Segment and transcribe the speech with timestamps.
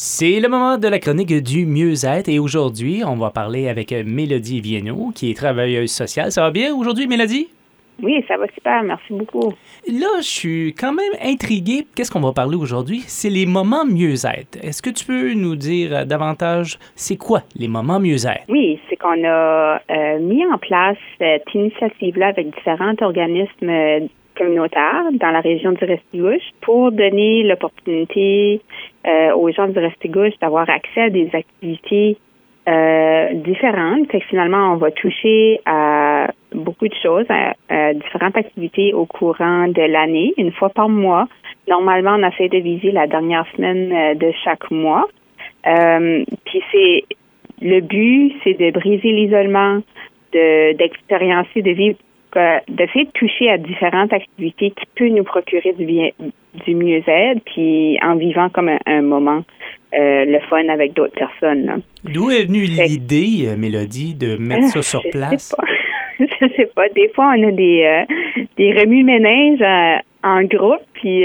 [0.00, 4.60] C'est le moment de la chronique du mieux-être et aujourd'hui, on va parler avec Mélodie
[4.60, 6.30] Viennot, qui est travailleuse sociale.
[6.30, 7.48] Ça va bien aujourd'hui, Mélodie?
[8.00, 9.52] Oui, ça va super, merci beaucoup.
[9.88, 11.84] Là, je suis quand même intrigué.
[11.96, 13.02] Qu'est-ce qu'on va parler aujourd'hui?
[13.08, 14.56] C'est les moments mieux-être.
[14.62, 18.44] Est-ce que tu peux nous dire davantage, c'est quoi les moments mieux-être?
[18.48, 24.08] Oui, c'est qu'on a euh, mis en place cette initiative-là avec différents organismes
[24.38, 28.60] communautaires dans la région du Restigouche pour donner l'opportunité
[29.06, 32.16] euh, aux gens du Restigouche d'avoir accès à des activités
[32.68, 34.08] euh, différentes.
[34.08, 39.82] Que finalement, on va toucher à beaucoup de choses, à, différentes activités au courant de
[39.82, 41.26] l'année, une fois par mois.
[41.68, 45.06] Normalement, on essaie de viser la dernière semaine euh, de chaque mois.
[45.64, 47.04] Puis c'est
[47.60, 49.82] le but, c'est de briser l'isolement,
[50.32, 51.98] de d'expériencer, de vivre,
[52.68, 56.10] de faire toucher à différentes activités qui peuvent nous procurer du bien,
[56.66, 59.42] du mieux-être, puis en vivant comme un moment
[59.94, 61.82] euh, le fun avec d'autres personnes.
[62.04, 65.54] D'où est venue l'idée, euh, Mélodie, de mettre ça sur place?
[66.20, 66.88] Je sais, sais pas.
[66.90, 68.14] Des fois, on a des, euh,
[68.56, 71.24] des remue-ménages en groupe, puis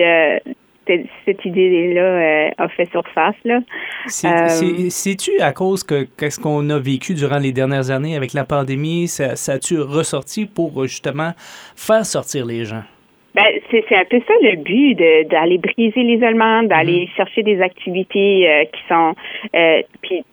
[1.25, 3.35] cette idée-là a fait surface.
[3.45, 3.59] Là.
[4.07, 9.07] C'est-tu à cause que qu'est-ce qu'on a vécu durant les dernières années avec la pandémie,
[9.07, 11.31] ça, ça a-tu ressorti pour justement
[11.75, 12.83] faire sortir les gens?
[13.35, 17.15] Ben, c'est, un peu ça le but de, d'aller briser l'isolement, d'aller mm-hmm.
[17.15, 19.15] chercher des activités euh, qui sont
[19.55, 20.23] euh, puis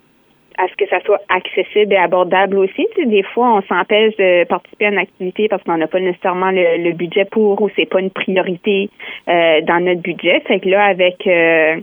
[0.61, 2.87] à ce que ça soit accessible et abordable aussi.
[3.03, 6.91] Des fois, on s'empêche de participer à une activité parce qu'on n'a pas nécessairement le,
[6.91, 8.89] budget pour ou c'est pas une priorité
[9.27, 10.41] euh, dans notre budget.
[10.41, 11.77] Fait que là, avec euh,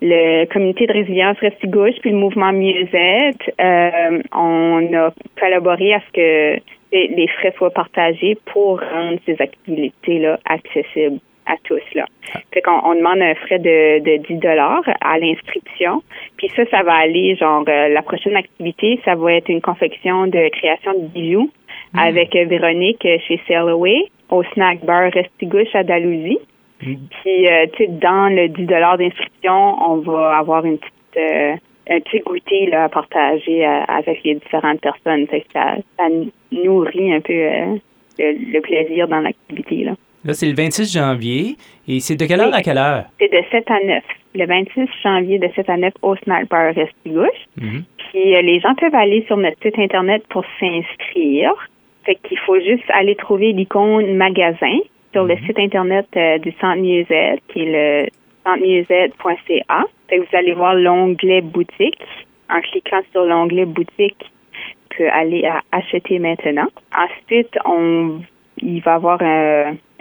[0.00, 6.12] le comité de résilience Restigouche puis le mouvement Mieux-être, euh, on a collaboré à ce
[6.12, 6.60] que
[6.92, 11.82] les frais soient partagés pour rendre ces activités-là accessibles à tous.
[11.94, 12.06] Là.
[12.52, 16.02] Fait qu'on on demande un frais de, de 10 dollars à l'inscription.
[16.36, 20.26] Puis ça, ça va aller, genre, euh, la prochaine activité, ça va être une confection
[20.26, 21.50] de création de bijoux
[21.92, 21.98] hmm.
[21.98, 26.38] avec euh, Véronique euh, chez Sailaway au snack bar Restigouche à Dalhousie.
[26.82, 26.94] Hmm.
[27.22, 32.20] Puis, tu sais, dans le 10 dollars d'inscription, on va avoir une petite un petit
[32.20, 35.26] goûter là, à partager avec les différentes personnes.
[35.52, 36.04] ça, ça
[36.50, 37.34] nourrit un peu
[38.20, 39.84] euh, le, plaisir dans l'activité.
[39.84, 39.94] Là,
[40.24, 41.56] là c'est le 26 janvier.
[41.86, 43.04] Et c'est de quelle heure à quelle heure?
[43.18, 44.02] C'est de 7 à 9.
[44.34, 47.28] Le 26 janvier de 7 à 9 au Bar Restigouche.
[47.60, 47.82] Mm-hmm.
[47.98, 51.52] Puis euh, les gens peuvent aller sur notre site Internet pour s'inscrire.
[52.04, 54.78] Fait qu'il faut juste aller trouver l'icône magasin
[55.12, 55.46] sur le mm-hmm.
[55.46, 58.10] site Internet du Centre Mieux-être, qui est le
[58.44, 59.84] centremieux-être.ca
[60.18, 62.02] vous allez voir l'onglet boutique.
[62.50, 66.68] En cliquant sur l'onglet boutique, vous pouvez aller à acheter maintenant.
[66.94, 68.20] Ensuite, on,
[68.58, 69.18] il va y avoir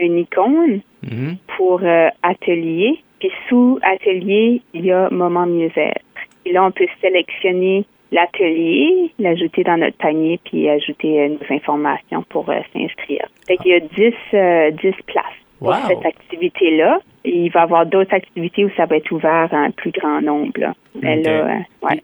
[0.05, 1.37] une icône mm-hmm.
[1.57, 2.99] pour euh, atelier.
[3.19, 6.01] Puis sous atelier, il y a moment mieux-être.
[6.45, 12.23] Et là, on peut sélectionner l'atelier, l'ajouter dans notre panier, puis ajouter euh, nos informations
[12.29, 13.27] pour euh, s'inscrire.
[13.47, 16.99] Fait qu'il y a 10, 10 places pour cette activité-là.
[17.25, 20.21] Il va y avoir d'autres activités où ça va être ouvert à un plus grand
[20.21, 20.73] nombre.
[21.03, 21.59] Euh,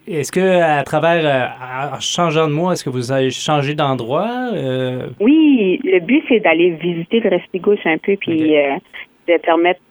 [0.07, 4.51] est-ce que à travers, euh, en changeant de mois, est-ce que vous avez changé d'endroit?
[4.53, 5.07] Euh?
[5.19, 8.53] Oui, le but, c'est d'aller visiter le Restigouche un peu, puis
[9.27, 9.81] de permettre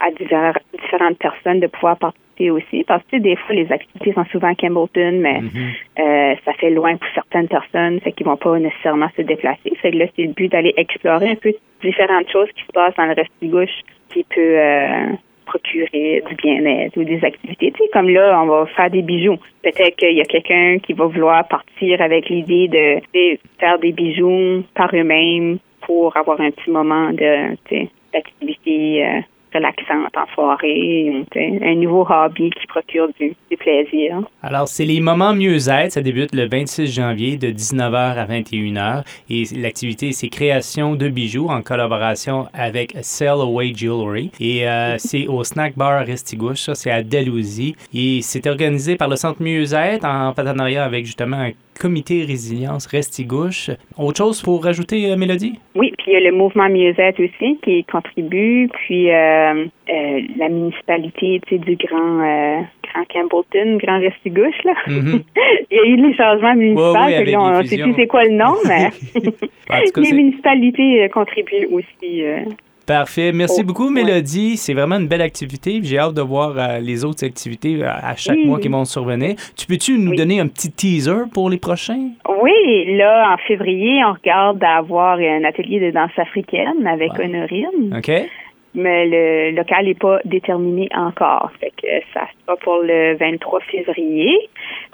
[0.00, 4.48] à différentes personnes de pouvoir participer aussi, parce que des fois, les activités sont souvent
[4.48, 5.72] à Campbellton, mais mhm.
[5.98, 9.72] Euh, ça fait loin pour certaines personnes, fait qu'ils vont pas nécessairement se déplacer.
[9.80, 12.94] Fait que là, c'est le but d'aller explorer un peu différentes choses qui se passent
[12.96, 13.80] dans le reste du gauche
[14.12, 15.06] qui peut euh,
[15.46, 17.72] procurer du bien-être ou des activités.
[17.72, 19.38] Tu sais, comme là, on va faire des bijoux.
[19.62, 23.00] Peut-être qu'il y a quelqu'un qui va vouloir partir avec l'idée de,
[23.58, 27.56] faire des bijoux par eux-mêmes pour avoir un petit moment de
[28.12, 29.20] d'activité euh,
[29.56, 34.20] relaxante en soirée, un nouveau hobby qui procure du, plaisir.
[34.42, 35.92] Alors, c'est les moments mieux-être.
[35.92, 39.04] Ça débute le 26 janvier de 19h à 21h.
[39.30, 44.30] Et l'activité, c'est création de bijoux en collaboration avec Sell Away Jewelry.
[44.40, 46.60] Et euh, c'est au Snack Bar Restigouche.
[46.60, 47.76] Ça, c'est à Dalhousie.
[47.94, 53.70] Et c'est organisé par le Centre Mieux-être en partenariat avec justement un comité résilience Restigouche.
[53.98, 55.58] Autre chose pour rajouter, euh, Mélodie?
[55.74, 58.68] Oui, puis il y a le mouvement Mieux-être aussi qui contribue.
[58.72, 62.18] Puis euh, euh, la municipalité du Grand,
[62.82, 64.74] Grand Campbellton, Grand Restigouche, là.
[64.86, 65.22] Mm-hmm.
[65.70, 68.32] il y a eu les changements municipaux, ouais, on ne sait plus c'est quoi le
[68.32, 68.90] nom, mais
[69.96, 72.22] les municipalités contribuent aussi.
[72.86, 73.32] Parfait.
[73.32, 74.56] Merci beaucoup, Mélodie.
[74.56, 75.80] C'est vraiment une belle activité.
[75.82, 79.34] J'ai hâte de voir les autres activités à chaque mois qui vont survenir.
[79.56, 82.10] Tu peux-tu nous donner un petit teaser pour les prochains?
[82.40, 87.96] Oui, là, en février, on regarde d'avoir un atelier de danse africaine avec Honorine.
[87.96, 88.10] OK.
[88.76, 91.50] mais le local n'est pas déterminé encore.
[91.60, 91.72] Fait
[92.12, 94.36] ça sera pour le 23 février.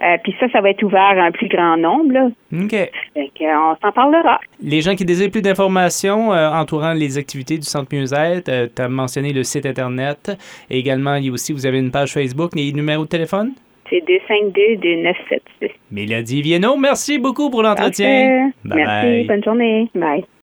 [0.02, 2.12] Euh, puis ça, ça va être ouvert à un plus grand nombre.
[2.12, 2.28] Là.
[2.52, 2.70] OK.
[2.70, 4.40] Fait que, on s'en parlera.
[4.62, 8.82] Les gens qui désirent plus d'informations euh, entourant les activités du Centre Mieux-être, euh, tu
[8.82, 10.32] as mentionné le site Internet.
[10.70, 13.52] Et également, il y a aussi, vous avez une page Facebook, les numéros de téléphone?
[13.88, 15.70] C'est 252-2976.
[15.90, 18.50] Mélodie Vienno, merci beaucoup pour l'entretien.
[18.64, 19.88] Merci, bonne journée.
[19.94, 20.24] Bye.